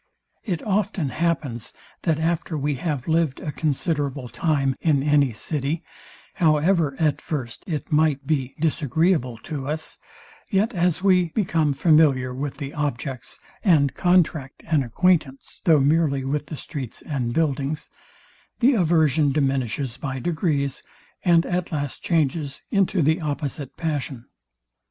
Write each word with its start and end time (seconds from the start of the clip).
It 0.43 0.63
often 0.63 1.09
happens, 1.09 1.73
that 2.01 2.17
after 2.17 2.57
we 2.57 2.73
have 2.73 3.07
lived 3.07 3.39
a 3.39 3.51
considerable 3.51 4.29
time 4.29 4.75
in 4.81 5.03
any 5.03 5.31
city; 5.31 5.83
however 6.33 6.95
at 6.97 7.21
first 7.21 7.63
it 7.67 7.91
might 7.91 8.25
be 8.25 8.55
disagreeable 8.59 9.37
to 9.43 9.67
us; 9.67 9.99
yet 10.49 10.73
as 10.73 11.03
we 11.03 11.29
become 11.35 11.73
familiar 11.73 12.33
with 12.33 12.57
the 12.57 12.73
objects, 12.73 13.39
and 13.63 13.93
contact 13.93 14.63
an 14.65 14.81
acquaintance, 14.81 15.61
though 15.65 15.79
merely 15.79 16.25
with 16.25 16.47
the 16.47 16.57
streets 16.57 17.03
and 17.03 17.31
buildings, 17.35 17.91
the 18.57 18.73
aversion 18.73 19.31
diminishes 19.31 19.97
by 19.97 20.17
degrees, 20.17 20.81
and 21.23 21.45
at 21.45 21.71
last 21.71 22.01
changes 22.01 22.63
into 22.71 23.03
the 23.03 23.21
opposite 23.21 23.77
passion. 23.77 24.25